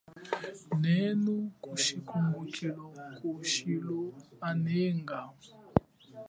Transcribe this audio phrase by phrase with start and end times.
[0.81, 1.35] Nehenu
[1.81, 3.99] chikumbululo ku chikulo
[4.49, 5.19] anehanga.